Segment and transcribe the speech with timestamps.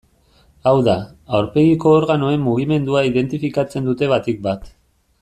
[0.69, 0.95] Hau da,
[1.39, 4.67] aurpegiko organoen mugimendua identifikatzen dute batik bat.